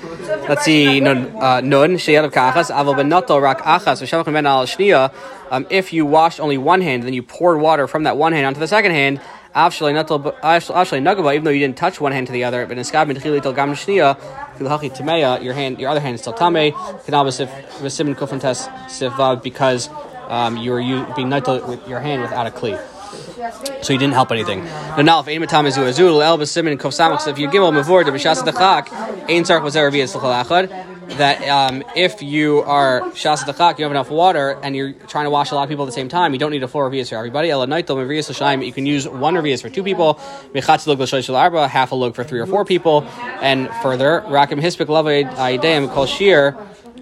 Let's 0.49 0.64
see, 0.64 1.00
nun 1.00 1.37
uh, 1.37 1.61
kachas 1.61 3.42
rak 3.42 3.62
achas 3.62 5.11
um, 5.50 5.66
If 5.71 5.92
you 5.92 6.07
washed 6.07 6.40
only 6.40 6.59
one 6.59 6.81
hand, 6.81 7.04
then 7.04 7.12
you 7.12 7.23
poured 7.23 7.61
water 7.61 7.87
from 7.87 8.04
that 8.04 8.16
one 8.16 8.33
hand 8.33 8.47
onto 8.47 8.61
the 8.61 8.69
second 8.69 8.92
hand. 8.92 9.21
Even 9.54 11.44
though 11.44 11.50
you 11.50 11.59
didn't 11.59 11.76
touch 11.76 12.00
one 12.00 12.12
hand 12.12 12.26
to 12.26 12.32
the 12.32 12.44
other, 12.44 12.66
but 12.66 12.76
your 15.42 15.54
hand, 15.54 15.78
your 15.78 15.90
other 15.90 16.00
hand 16.00 16.14
is 16.14 16.21
still 16.23 16.32
tame. 16.32 16.73
Because 19.42 19.88
um, 20.28 20.56
you 20.56 20.71
were 20.71 20.80
being 21.14 21.28
nital 21.28 21.68
with 21.68 21.87
your 21.87 22.00
hand 22.00 22.23
without 22.23 22.47
a 22.47 22.50
kli. 22.50 22.80
So 23.85 23.92
you 23.92 23.99
didn't 23.99 24.14
help 24.14 24.32
anything. 24.32 24.64
Now, 24.64 25.21
if 25.21 25.28
ein 25.28 25.40
matam 25.40 25.66
azu 25.66 25.82
azu 25.85 26.23
el 26.23 26.38
b'simin 26.38 26.78
kof 26.78 26.92
samach. 26.92 27.26
If 27.28 27.38
you 27.38 27.50
give 27.50 27.62
them 27.62 27.75
before 27.75 28.04
the 28.04 28.11
b'shas 28.11 28.42
dechak, 28.42 28.88
ein 29.28 29.44
sark 29.44 29.62
was 29.62 29.76
erevi 29.76 30.02
achad. 30.02 30.92
That 31.09 31.47
um, 31.49 31.82
if 31.94 32.23
you 32.23 32.62
are 32.62 33.02
shas 33.11 33.38
dechak, 33.38 33.78
you 33.78 33.85
have 33.85 33.92
enough 33.92 34.11
water, 34.11 34.59
and 34.62 34.75
you're 34.75 34.92
trying 34.92 35.25
to 35.25 35.30
wash 35.30 35.50
a 35.50 35.54
lot 35.54 35.64
of 35.64 35.68
people 35.68 35.85
at 35.85 35.87
the 35.87 35.92
same 35.92 36.09
time, 36.09 36.32
you 36.32 36.38
don't 36.38 36.52
need 36.52 36.62
a 36.62 36.68
full 36.68 36.80
revius 36.80 37.11
for 37.11 37.16
everybody. 37.16 37.49
You 37.49 38.73
can 38.73 38.87
use 38.87 39.09
one 39.09 39.35
revius 39.35 39.61
for 39.61 39.68
two 39.68 39.82
people. 39.82 40.14
Half 40.54 41.92
a 41.92 41.94
lug 41.94 42.14
for 42.14 42.25
three 42.25 42.40
or 42.40 42.47
four 42.47 42.64
people, 42.64 43.02
and 43.40 43.68
further 43.82 44.23
rakim 44.26 44.61
hispik 44.61 44.87
lavei 44.87 45.28
aideim 45.35 45.92
kol 45.92 46.06
shir. 46.06 46.56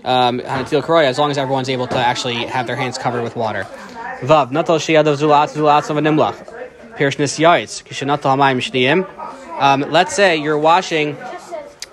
Um, 0.04 0.40
as 0.40 1.19
long 1.19 1.30
as 1.30 1.37
everyone's 1.37 1.69
able 1.69 1.87
to 1.88 1.99
actually 1.99 2.47
have 2.47 2.66
their 2.66 2.76
hands 2.76 2.97
covered 2.97 3.23
with 3.23 3.37
water. 3.37 3.64
Vav, 4.21 4.50
natal 4.50 4.78
sheyadav 4.78 5.16
zulat 5.19 5.52
zulat 5.54 5.90
of 5.90 5.97
nimlach. 5.99 6.37
Pirish 6.97 7.16
yaitz, 7.16 7.83
kishenatal 7.85 8.35
hamayim. 8.35 9.07
Um, 9.61 9.83
let's 9.90 10.14
say 10.14 10.37
you're 10.37 10.59
washing 10.59 11.19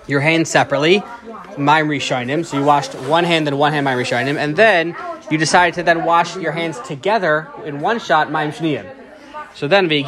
your 0.06 0.20
hands 0.20 0.48
separately, 0.48 1.02
mayim 1.58 1.88
rishonim. 1.88 2.46
So 2.46 2.58
you 2.58 2.64
washed 2.64 2.94
one 2.94 3.24
hand 3.24 3.48
and 3.48 3.58
one 3.58 3.72
hand 3.72 3.86
mayim 3.86 4.02
rishonim, 4.02 4.36
and 4.36 4.54
then 4.56 4.94
you 5.30 5.38
decided 5.38 5.74
to 5.74 5.82
then 5.82 6.04
wash 6.04 6.36
your 6.36 6.52
hands 6.52 6.78
together 6.80 7.48
in 7.64 7.80
one 7.80 7.98
shot 7.98 8.28
mayim 8.28 8.52
shniyim. 8.52 8.94
So 9.54 9.66
then, 9.66 9.90
and 9.90 10.06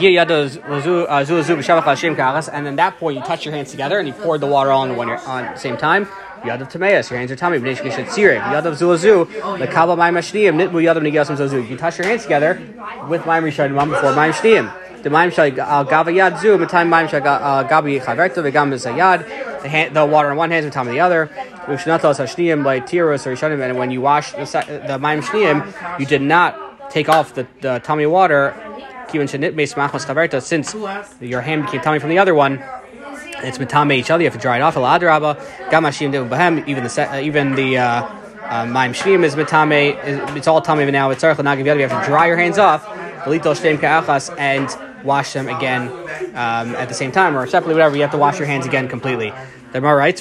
then 2.66 2.76
that 2.76 2.98
point 2.98 3.16
you 3.16 3.22
touch 3.22 3.44
your 3.44 3.54
hands 3.54 3.70
together 3.72 3.98
and 3.98 4.06
you 4.06 4.14
poured 4.14 4.40
the 4.40 4.46
water 4.46 4.70
all 4.70 4.84
in 4.84 4.94
one 4.96 5.10
on 5.10 5.44
the 5.44 5.56
same 5.56 5.76
time. 5.76 6.06
Yadav 6.42 6.70
Tameas, 6.72 7.10
your 7.10 7.18
hands 7.18 7.30
are 7.30 7.36
tummy. 7.36 7.58
Bnei 7.58 7.76
Shkishat 7.76 8.06
Sireh. 8.06 8.40
Yadav 8.40 8.74
Zulazu, 8.74 9.26
the 9.58 9.66
Kaba 9.66 9.94
Maim 9.96 10.14
Ashniyim, 10.14 10.54
Nitmu 10.54 10.80
Yadav 10.82 11.02
Nigasim 11.02 11.36
Zozu. 11.36 11.68
You 11.68 11.76
touch 11.76 11.98
your 11.98 12.06
hands 12.06 12.22
together 12.22 12.58
with 13.08 13.26
Maim 13.26 13.42
Rishon 13.42 13.74
before 13.90 14.14
Maim 14.14 14.32
Shniyim. 14.32 14.72
The. 15.02 15.10
The, 19.60 19.90
the 19.92 20.06
water 20.06 20.30
on 20.30 20.38
one 20.38 20.50
hand, 20.50 20.66
the 20.66 20.70
time 20.70 20.88
on 20.88 20.94
the 20.94 21.00
other. 21.00 21.28
And 21.68 23.78
when 23.78 23.90
you 23.90 24.00
wash 24.00 24.32
the, 24.32 24.82
the 24.86 24.98
Maim 24.98 25.20
Shniyim, 25.20 26.00
you 26.00 26.06
did 26.06 26.22
not 26.22 26.90
take 26.90 27.08
off 27.08 27.34
the, 27.34 27.46
the 27.60 27.78
tummy 27.80 28.06
water. 28.06 28.54
Since 29.10 29.34
your 31.20 31.40
hand 31.40 31.66
became 31.66 31.80
tummy 31.80 31.98
from 31.98 32.10
the 32.10 32.18
other 32.18 32.34
one, 32.34 32.62
it's 33.42 33.58
mitame 33.58 33.94
each 33.94 34.10
other. 34.10 34.22
You 34.22 34.30
have 34.30 34.38
to 34.38 34.40
dry 34.40 34.56
it 34.56 34.60
off. 34.60 34.76
Adraba, 34.76 35.36
gamashim 35.70 36.12
behem. 36.28 36.68
Even 36.68 36.84
the 36.84 37.10
uh, 37.10 37.20
even 37.20 37.54
the 37.54 37.78
uh, 37.78 38.02
uh, 38.42 38.66
maim 38.66 38.92
shvim 38.92 39.24
is 39.24 39.34
mitame. 39.34 40.36
It's 40.36 40.46
all 40.46 40.60
tummy 40.60 40.88
now. 40.90 41.10
It's 41.10 41.24
arach 41.24 41.36
nagiv 41.36 41.64
You 41.64 41.88
have 41.88 42.04
to 42.04 42.08
dry 42.08 42.26
your 42.26 42.36
hands 42.36 42.58
off. 42.58 42.84
Ka'achas 43.24 44.34
and 44.38 44.68
wash 45.04 45.32
them 45.32 45.48
again 45.48 45.88
um, 46.34 46.74
at 46.76 46.88
the 46.88 46.94
same 46.94 47.12
time 47.12 47.36
or 47.36 47.46
separately, 47.46 47.74
whatever. 47.74 47.96
You 47.96 48.02
have 48.02 48.10
to 48.12 48.18
wash 48.18 48.38
your 48.38 48.46
hands 48.46 48.66
again 48.66 48.88
completely. 48.88 49.32
The 49.72 49.80
Gemara 49.80 49.96
writes. 49.96 50.20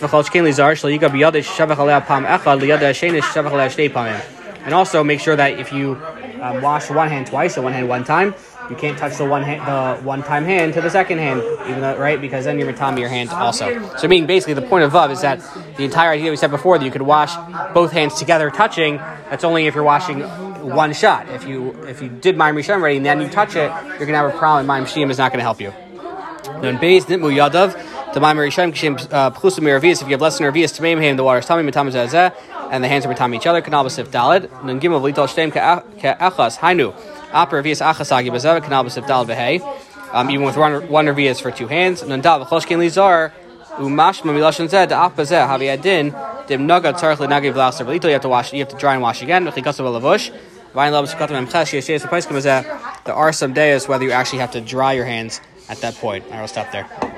And 4.65 4.73
also 4.73 5.03
make 5.03 5.19
sure 5.19 5.35
that 5.35 5.59
if 5.59 5.71
you 5.73 5.95
um, 6.41 6.61
wash 6.61 6.89
one 6.89 7.09
hand 7.09 7.27
twice 7.27 7.57
or 7.57 7.61
one 7.61 7.73
hand 7.73 7.89
one 7.89 8.03
time, 8.03 8.35
you 8.69 8.75
can't 8.75 8.97
touch 8.97 9.17
the 9.17 9.25
one 9.25 9.41
hand, 9.41 9.61
the 9.67 10.03
one 10.05 10.21
time 10.21 10.45
hand 10.45 10.73
to 10.75 10.81
the 10.81 10.89
second 10.89 11.17
hand, 11.17 11.41
even 11.67 11.81
though 11.81 11.97
right 11.97 12.21
because 12.21 12.45
then 12.45 12.59
you're 12.59 12.71
matami 12.71 12.99
your 12.99 13.09
hand 13.09 13.29
also. 13.31 13.89
So 13.97 14.03
I 14.03 14.07
mean, 14.07 14.27
basically, 14.27 14.53
the 14.53 14.61
point 14.61 14.83
of 14.83 14.91
vav 14.91 15.09
is 15.09 15.21
that 15.21 15.39
the 15.77 15.83
entire 15.83 16.11
idea 16.11 16.29
we 16.29 16.37
said 16.37 16.51
before 16.51 16.77
that 16.77 16.85
you 16.85 16.91
could 16.91 17.01
wash 17.01 17.35
both 17.73 17.91
hands 17.91 18.19
together 18.19 18.51
touching. 18.51 18.97
That's 18.97 19.43
only 19.43 19.65
if 19.65 19.73
you're 19.73 19.83
washing 19.83 20.19
one 20.63 20.93
shot. 20.93 21.29
If 21.29 21.47
you 21.47 21.71
if 21.85 22.01
you 22.01 22.09
did 22.09 22.35
Mayim 22.35 22.55
Rishon 22.55 22.75
already 22.75 22.97
and 22.97 23.05
then 23.05 23.21
you 23.21 23.29
touch 23.29 23.55
it, 23.55 23.71
you're 23.97 24.05
gonna 24.05 24.17
have 24.17 24.33
a 24.33 24.37
problem. 24.37 24.67
Mayim 24.67 24.83
Shim 24.83 25.09
is 25.09 25.17
not 25.17 25.31
gonna 25.31 25.43
help 25.43 25.59
you. 25.59 25.73
Then 26.61 26.77
base 26.79 27.05
nitmu 27.05 27.31
yadav 27.35 27.73
to 28.13 28.19
Mayim 28.19 28.37
Rishon 28.37 28.71
kishim 28.71 28.97
uh, 29.13 29.31
plusim 29.31 29.59
miravias. 29.59 30.01
If 30.01 30.07
you 30.07 30.13
have 30.13 30.21
less 30.21 30.37
than 30.37 30.51
ravias 30.51 30.75
to 30.75 30.83
him, 30.83 31.17
the 31.17 31.23
water 31.23 31.39
is 31.39 31.45
tummy 31.45 31.69
matami 31.69 31.91
zazeh, 31.91 32.33
and 32.71 32.83
the 32.83 32.87
hands 32.87 33.05
are 33.05 33.13
matami 33.13 33.35
each 33.35 33.47
other. 33.47 33.61
Kanal 33.61 33.85
basif 33.85 34.07
dalid. 34.07 34.49
Then 34.65 34.79
gimel 34.79 35.01
v'lital 35.01 35.27
shteim 35.27 35.51
ke'achas 35.51 36.57
hainu. 36.57 36.93
Upper 37.31 37.61
Revius 37.61 37.79
Achasagi 37.85 38.31
Bazav 38.31 38.59
Kanal 38.61 38.85
Basibdal 38.85 39.23
Behe. 39.27 39.61
Um, 40.11 40.31
even 40.31 40.47
with 40.47 40.57
one 40.57 40.87
one 40.89 41.05
Revius 41.05 41.39
for 41.39 41.51
two 41.51 41.67
hands. 41.67 42.01
Nandal 42.01 42.43
V'choshkin 42.43 42.79
Lizar. 42.79 43.31
Umash 43.75 44.21
Mamilashon 44.23 44.67
Zed 44.67 44.89
Apazeh 44.89 45.47
Havi 45.47 45.71
Adin. 45.71 46.11
Dim 46.49 46.65
Naga 46.65 46.93
Tzarch 46.93 47.17
Lenagi 47.17 47.53
V'lasar 47.53 47.85
You 48.03 48.13
have 48.13 48.21
to 48.23 48.27
wash. 48.27 48.51
You 48.51 48.59
have 48.59 48.69
to 48.69 48.75
dry 48.75 48.93
and 48.93 49.03
wash 49.03 49.21
again. 49.21 49.43
There 53.05 53.15
are 53.15 53.31
some 53.33 53.53
days 53.53 53.87
whether 53.87 54.03
you 54.03 54.11
actually 54.11 54.39
have 54.39 54.51
to 54.51 54.61
dry 54.61 54.93
your 54.93 55.05
hands 55.05 55.41
at 55.69 55.77
that 55.81 55.93
point. 55.95 56.25
I 56.31 56.41
will 56.41 56.47
stop 56.47 56.71
there. 56.71 57.09